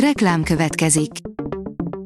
Reklám 0.00 0.42
következik. 0.42 1.10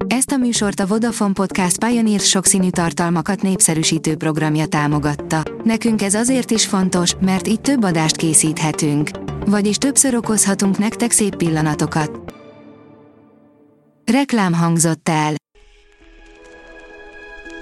Ezt 0.06 0.30
a 0.30 0.36
műsort 0.36 0.80
a 0.80 0.86
Vodafone 0.86 1.32
Podcast 1.32 1.84
Pioneer 1.84 2.20
sokszínű 2.20 2.70
tartalmakat 2.70 3.42
népszerűsítő 3.42 4.16
programja 4.16 4.66
támogatta. 4.66 5.42
Nekünk 5.64 6.02
ez 6.02 6.14
azért 6.14 6.50
is 6.50 6.66
fontos, 6.66 7.14
mert 7.20 7.48
így 7.48 7.60
több 7.60 7.84
adást 7.84 8.16
készíthetünk. 8.16 9.10
Vagyis 9.46 9.76
többször 9.76 10.14
okozhatunk 10.14 10.78
nektek 10.78 11.10
szép 11.10 11.36
pillanatokat. 11.36 12.34
Reklám 14.12 14.52
hangzott 14.52 15.08
el. 15.08 15.34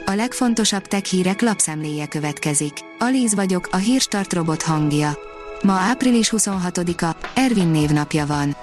A 0.07 0.15
legfontosabb 0.15 0.83
tech 0.83 1.05
hírek 1.05 1.41
lapszemléje 1.41 2.07
következik. 2.07 2.73
Alíz 2.99 3.35
vagyok, 3.35 3.69
a 3.71 3.77
hírstart 3.77 4.33
robot 4.33 4.63
hangja. 4.63 5.19
Ma 5.63 5.73
április 5.73 6.33
26-a, 6.37 7.17
Ervin 7.35 7.69
névnapja 7.69 8.27
van. 8.27 8.57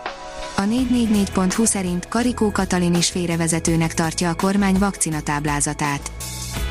A 0.58 0.62
444.hu 0.62 1.66
szerint 1.66 2.08
Karikó 2.08 2.52
Katalin 2.52 2.94
is 2.94 3.09
félrevezetőnek 3.09 3.94
tartja 3.94 4.30
a 4.30 4.34
kormány 4.34 4.77
vakcina 4.77 5.22
táblázatát. 5.22 6.12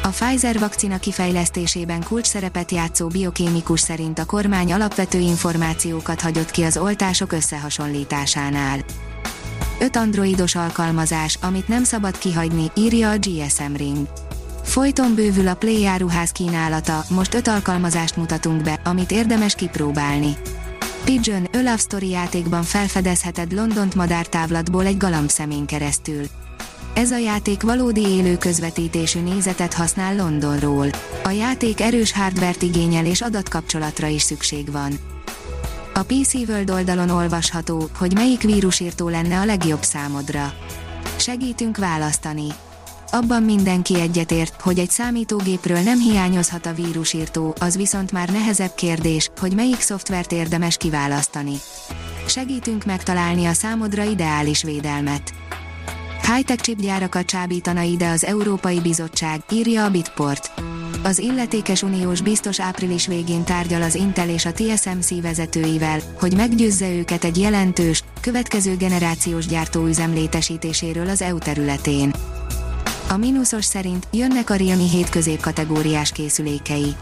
A 0.02 0.08
Pfizer 0.08 0.58
vakcina 0.58 0.98
kifejlesztésében 0.98 2.02
kulcs 2.02 2.26
szerepet 2.26 2.70
játszó 2.70 3.06
biokémikus 3.06 3.80
szerint 3.80 4.18
a 4.18 4.24
kormány 4.24 4.72
alapvető 4.72 5.18
információkat 5.18 6.20
hagyott 6.20 6.50
ki 6.50 6.62
az 6.62 6.76
oltások 6.76 7.32
összehasonlításánál. 7.32 8.78
5 9.80 9.96
androidos 9.96 10.54
alkalmazás, 10.54 11.38
amit 11.42 11.68
nem 11.68 11.84
szabad 11.84 12.18
kihagyni, 12.18 12.70
írja 12.76 13.10
a 13.10 13.18
GSM 13.18 13.74
Ring. 13.76 14.08
Folyton 14.62 15.14
bővül 15.14 15.48
a 15.48 15.54
Play 15.54 15.86
áruház 15.86 16.30
kínálata, 16.30 17.04
most 17.08 17.34
5 17.34 17.48
alkalmazást 17.48 18.16
mutatunk 18.16 18.62
be, 18.62 18.80
amit 18.84 19.10
érdemes 19.10 19.54
kipróbálni. 19.54 20.36
Pigeon, 21.04 21.44
A 21.52 21.56
Love 21.56 21.76
Story 21.76 22.08
játékban 22.08 22.62
felfedezheted 22.62 23.52
Londont 23.52 23.94
madártávlatból 23.94 24.86
egy 24.86 24.96
galamb 24.96 25.28
szemén 25.28 25.66
keresztül. 25.66 26.24
Ez 26.94 27.10
a 27.10 27.18
játék 27.18 27.62
valódi 27.62 28.06
élő 28.06 28.36
közvetítésű 28.36 29.20
nézetet 29.20 29.74
használ 29.74 30.16
Londonról. 30.16 30.86
A 31.24 31.30
játék 31.30 31.80
erős 31.80 32.12
hardvert 32.12 32.62
igényel 32.62 33.06
és 33.06 33.20
adatkapcsolatra 33.20 34.06
is 34.06 34.22
szükség 34.22 34.70
van. 34.70 34.92
A 35.94 36.02
PC 36.02 36.34
World 36.34 36.70
oldalon 36.70 37.10
olvasható, 37.10 37.88
hogy 37.98 38.14
melyik 38.14 38.42
vírusírtó 38.42 39.08
lenne 39.08 39.38
a 39.40 39.44
legjobb 39.44 39.82
számodra. 39.82 40.52
Segítünk 41.16 41.76
választani 41.76 42.46
abban 43.14 43.42
mindenki 43.42 44.00
egyetért, 44.00 44.60
hogy 44.60 44.78
egy 44.78 44.90
számítógépről 44.90 45.80
nem 45.80 45.98
hiányozhat 45.98 46.66
a 46.66 46.72
vírusírtó, 46.72 47.54
az 47.60 47.76
viszont 47.76 48.12
már 48.12 48.28
nehezebb 48.28 48.74
kérdés, 48.74 49.30
hogy 49.40 49.54
melyik 49.54 49.80
szoftvert 49.80 50.32
érdemes 50.32 50.76
kiválasztani. 50.76 51.54
Segítünk 52.26 52.84
megtalálni 52.84 53.46
a 53.46 53.52
számodra 53.52 54.02
ideális 54.02 54.62
védelmet. 54.62 55.32
Hightech 56.34 56.62
chipgyárakat 56.62 57.26
csábítana 57.26 57.82
ide 57.82 58.08
az 58.08 58.24
Európai 58.24 58.80
Bizottság, 58.80 59.42
írja 59.52 59.84
a 59.84 59.90
Bitport. 59.90 60.52
Az 61.02 61.18
illetékes 61.18 61.82
uniós 61.82 62.20
biztos 62.20 62.60
április 62.60 63.06
végén 63.06 63.44
tárgyal 63.44 63.82
az 63.82 63.94
Intel 63.94 64.28
és 64.28 64.46
a 64.46 64.52
TSMC 64.52 65.20
vezetőivel, 65.20 66.00
hogy 66.20 66.36
meggyőzze 66.36 66.90
őket 66.90 67.24
egy 67.24 67.38
jelentős, 67.38 68.04
következő 68.20 68.76
generációs 68.76 69.46
gyártóüzem 69.46 70.12
létesítéséről 70.12 71.08
az 71.08 71.22
EU 71.22 71.38
területén. 71.38 72.12
A 73.14 73.16
mínuszos 73.16 73.64
szerint 73.64 74.06
jönnek 74.12 74.50
a 74.50 74.54
Realme 74.54 74.82
7 74.82 75.08
középkategóriás 75.08 76.12
készülékei. 76.12 76.94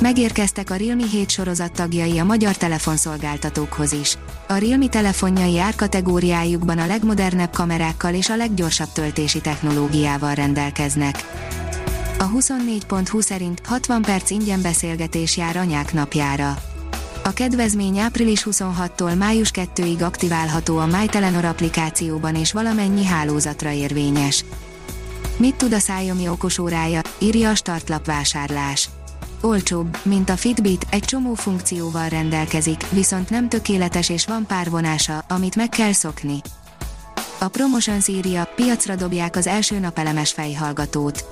Megérkeztek 0.00 0.70
a 0.70 0.74
Realme 0.74 1.06
7 1.06 1.30
sorozat 1.30 1.72
tagjai 1.72 2.18
a 2.18 2.24
magyar 2.24 2.56
telefonszolgáltatókhoz 2.56 3.92
is. 3.92 4.18
A 4.48 4.54
Realme 4.54 4.88
telefonjai 4.88 5.58
árkategóriájukban 5.58 6.78
a 6.78 6.86
legmodernebb 6.86 7.50
kamerákkal 7.50 8.14
és 8.14 8.28
a 8.28 8.36
leggyorsabb 8.36 8.92
töltési 8.92 9.40
technológiával 9.40 10.34
rendelkeznek. 10.34 11.24
A 12.18 12.30
24.20 12.30 13.20
szerint 13.20 13.60
60 13.66 14.02
perc 14.02 14.30
ingyen 14.30 14.62
beszélgetés 14.62 15.36
jár 15.36 15.56
anyák 15.56 15.92
napjára. 15.92 16.56
A 17.24 17.32
kedvezmény 17.32 17.98
április 17.98 18.46
26-tól 18.50 19.16
május 19.18 19.50
2-ig 19.54 20.02
aktiválható 20.02 20.78
a 20.78 20.86
MyTelenor 20.86 21.44
applikációban 21.44 22.34
és 22.34 22.52
valamennyi 22.52 23.04
hálózatra 23.04 23.70
érvényes. 23.70 24.44
Mit 25.36 25.54
tud 25.54 25.72
a 25.72 25.76
Xiaomi 25.76 26.28
okosórája, 26.28 27.00
írja 27.18 27.50
a 27.50 27.54
startlap 27.54 28.06
vásárlás. 28.06 28.88
Olcsóbb, 29.40 29.98
mint 30.02 30.30
a 30.30 30.36
Fitbit, 30.36 30.86
egy 30.90 31.04
csomó 31.04 31.34
funkcióval 31.34 32.08
rendelkezik, 32.08 32.90
viszont 32.90 33.30
nem 33.30 33.48
tökéletes 33.48 34.08
és 34.08 34.26
van 34.26 34.46
pár 34.46 34.70
vonása, 34.70 35.24
amit 35.28 35.56
meg 35.56 35.68
kell 35.68 35.92
szokni. 35.92 36.40
A 37.38 37.48
Promotions 37.48 38.08
írja, 38.08 38.48
piacra 38.56 38.94
dobják 38.94 39.36
az 39.36 39.46
első 39.46 39.78
napelemes 39.78 40.32
fejhallgatót. 40.32 41.24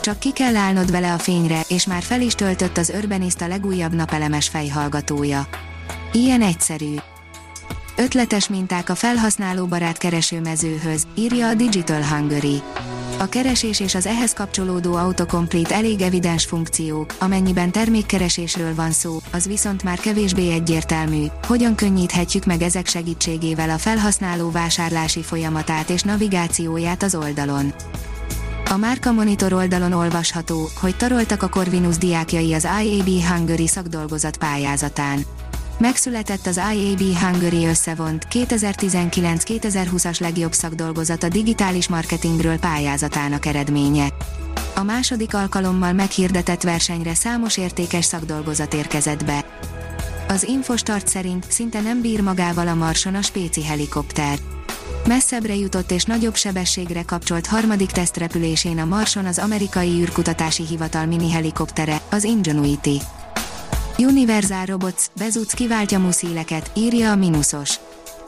Csak 0.00 0.18
ki 0.18 0.32
kell 0.32 0.56
állnod 0.56 0.90
vele 0.90 1.12
a 1.12 1.18
fényre, 1.18 1.60
és 1.68 1.86
már 1.86 2.02
fel 2.02 2.20
is 2.20 2.34
töltött 2.34 2.76
az 2.76 2.92
Urbanista 2.96 3.46
legújabb 3.46 3.94
napelemes 3.94 4.48
fejhallgatója. 4.48 5.48
Ilyen 6.12 6.42
egyszerű. 6.42 6.94
Ötletes 7.96 8.48
minták 8.48 8.88
a 8.88 8.94
felhasználóbarát 8.94 9.98
keresőmezőhöz, 9.98 11.06
írja 11.14 11.48
a 11.48 11.54
Digital 11.54 12.04
Hungary. 12.04 12.62
A 13.18 13.28
keresés 13.28 13.80
és 13.80 13.94
az 13.94 14.06
ehhez 14.06 14.32
kapcsolódó 14.32 14.94
autocomplete 14.94 15.74
elég 15.74 16.00
evidens 16.00 16.44
funkciók, 16.44 17.14
amennyiben 17.18 17.72
termékkeresésről 17.72 18.74
van 18.74 18.90
szó, 18.90 19.18
az 19.32 19.46
viszont 19.46 19.82
már 19.82 19.98
kevésbé 19.98 20.52
egyértelmű, 20.52 21.24
hogyan 21.46 21.74
könnyíthetjük 21.74 22.44
meg 22.44 22.62
ezek 22.62 22.86
segítségével 22.86 23.70
a 23.70 23.78
felhasználó 23.78 24.50
vásárlási 24.50 25.22
folyamatát 25.22 25.90
és 25.90 26.02
navigációját 26.02 27.02
az 27.02 27.14
oldalon. 27.14 27.74
A 28.70 28.76
Márka 28.76 29.12
Monitor 29.12 29.52
oldalon 29.52 29.92
olvasható, 29.92 30.68
hogy 30.80 30.96
taroltak 30.96 31.42
a 31.42 31.48
Corvinus 31.48 31.98
diákjai 31.98 32.52
az 32.52 32.68
IAB 32.84 33.08
Hungary 33.08 33.66
szakdolgozat 33.66 34.36
pályázatán. 34.36 35.24
Megszületett 35.78 36.46
az 36.46 36.60
IAB 36.74 37.00
Hungary 37.00 37.66
összevont 37.66 38.26
2019-2020-as 38.30 40.20
legjobb 40.20 40.52
szakdolgozat 40.52 41.22
a 41.22 41.28
digitális 41.28 41.88
marketingről 41.88 42.58
pályázatának 42.58 43.46
eredménye. 43.46 44.08
A 44.74 44.82
második 44.82 45.34
alkalommal 45.34 45.92
meghirdetett 45.92 46.62
versenyre 46.62 47.14
számos 47.14 47.56
értékes 47.56 48.04
szakdolgozat 48.04 48.74
érkezett 48.74 49.24
be. 49.24 49.44
Az 50.28 50.42
Infostart 50.42 51.08
szerint 51.08 51.46
szinte 51.48 51.80
nem 51.80 52.00
bír 52.00 52.20
magával 52.20 52.68
a 52.68 52.74
Marson 52.74 53.14
a 53.14 53.22
spéci 53.22 53.64
helikopter. 53.64 54.38
Messzebbre 55.06 55.54
jutott 55.54 55.90
és 55.90 56.04
nagyobb 56.04 56.34
sebességre 56.34 57.02
kapcsolt 57.02 57.46
harmadik 57.46 57.90
tesztrepülésén 57.90 58.78
a 58.78 58.84
Marson 58.84 59.24
az 59.24 59.38
amerikai 59.38 60.00
űrkutatási 60.00 60.66
hivatal 60.66 61.06
mini 61.06 61.30
helikoptere, 61.30 62.00
az 62.10 62.24
Ingenuity. 62.24 63.00
Universal 63.98 64.64
Robots, 64.64 65.04
Bezuc 65.18 65.54
kiváltja 65.54 65.98
muszíleket, 65.98 66.70
írja 66.74 67.10
a 67.10 67.16
Minusos. 67.16 67.74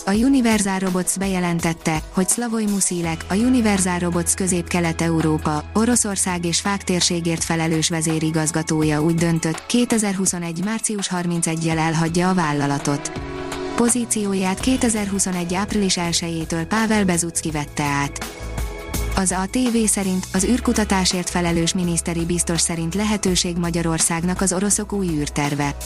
A 0.06 0.12
Universal 0.12 0.78
Robots 0.78 1.18
bejelentette, 1.18 2.02
hogy 2.12 2.28
Szlavoj 2.28 2.64
Muszílek, 2.64 3.24
a 3.28 3.34
Universal 3.34 3.98
Robots 3.98 4.34
közép-kelet-európa, 4.34 5.64
Oroszország 5.74 6.44
és 6.44 6.60
Fák 6.60 6.84
térségért 6.84 7.44
felelős 7.44 7.88
vezérigazgatója 7.88 9.02
úgy 9.02 9.14
döntött, 9.14 9.66
2021. 9.66 10.64
március 10.64 11.10
31-jel 11.12 11.78
elhagyja 11.78 12.28
a 12.28 12.34
vállalatot. 12.34 13.12
Pozícióját 13.76 14.60
2021. 14.60 15.54
április 15.54 15.94
1-től 15.98 16.64
Pável 16.68 17.04
Bezucki 17.04 17.50
vette 17.50 17.84
át. 17.84 18.47
Az 19.18 19.32
ATV 19.32 19.76
szerint 19.86 20.26
az 20.32 20.44
űrkutatásért 20.44 21.30
felelős 21.30 21.74
miniszteri 21.74 22.24
biztos 22.24 22.60
szerint 22.60 22.94
lehetőség 22.94 23.56
Magyarországnak 23.56 24.40
az 24.40 24.52
oroszok 24.52 24.92
új 24.92 25.06
űrterve. 25.06 25.76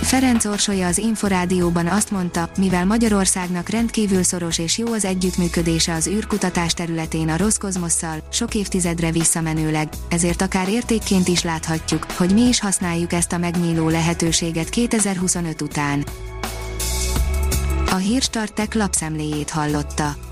Ferenc 0.00 0.44
Orsolya 0.44 0.86
az 0.86 0.98
Inforádióban 0.98 1.86
azt 1.86 2.10
mondta, 2.10 2.50
mivel 2.58 2.86
Magyarországnak 2.86 3.68
rendkívül 3.68 4.22
szoros 4.22 4.58
és 4.58 4.78
jó 4.78 4.92
az 4.92 5.04
együttműködése 5.04 5.94
az 5.94 6.06
űrkutatás 6.06 6.74
területén 6.74 7.28
a 7.28 7.36
Roszkozmosszal, 7.36 8.22
sok 8.32 8.54
évtizedre 8.54 9.10
visszamenőleg, 9.10 9.88
ezért 10.08 10.42
akár 10.42 10.68
értékként 10.68 11.28
is 11.28 11.42
láthatjuk, 11.42 12.06
hogy 12.10 12.32
mi 12.34 12.42
is 12.42 12.60
használjuk 12.60 13.12
ezt 13.12 13.32
a 13.32 13.38
megnyíló 13.38 13.88
lehetőséget 13.88 14.68
2025 14.68 15.62
után. 15.62 16.04
A 17.90 17.96
hírstartek 17.96 18.74
lapszemléjét 18.74 19.50
hallotta. 19.50 20.31